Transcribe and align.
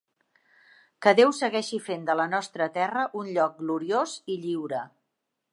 Que 1.05 1.13
Déu 1.19 1.33
segueixi 1.41 1.81
fent 1.89 2.09
de 2.09 2.17
la 2.21 2.27
nostra 2.33 2.71
terra 2.81 3.07
un 3.23 3.31
lloc 3.39 3.57
gloriós 3.63 4.19
i 4.37 4.43
lliure! 4.47 4.85